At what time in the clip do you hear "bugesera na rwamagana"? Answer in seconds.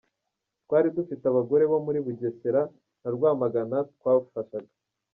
2.05-3.77